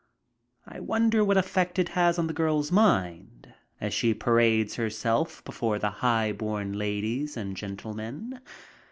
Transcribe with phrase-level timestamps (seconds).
[0.65, 5.91] I wonder what effect it has on^the girl's mind as she parades herself before the
[5.91, 8.39] high born ladies and gentlemen.